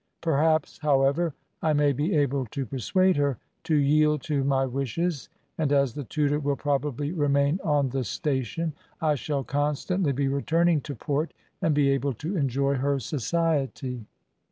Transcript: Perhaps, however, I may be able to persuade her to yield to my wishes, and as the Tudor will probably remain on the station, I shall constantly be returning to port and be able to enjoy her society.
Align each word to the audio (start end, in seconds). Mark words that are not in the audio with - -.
Perhaps, 0.21 0.79
however, 0.79 1.35
I 1.61 1.73
may 1.73 1.91
be 1.91 2.15
able 2.15 2.47
to 2.47 2.65
persuade 2.65 3.17
her 3.17 3.37
to 3.65 3.75
yield 3.75 4.23
to 4.23 4.43
my 4.43 4.65
wishes, 4.65 5.29
and 5.59 5.71
as 5.71 5.93
the 5.93 6.05
Tudor 6.05 6.39
will 6.39 6.55
probably 6.55 7.11
remain 7.11 7.59
on 7.63 7.89
the 7.89 8.03
station, 8.03 8.73
I 8.99 9.13
shall 9.13 9.43
constantly 9.43 10.11
be 10.11 10.27
returning 10.27 10.81
to 10.81 10.95
port 10.95 11.35
and 11.61 11.75
be 11.75 11.89
able 11.89 12.15
to 12.15 12.35
enjoy 12.35 12.73
her 12.77 12.99
society. 12.99 14.03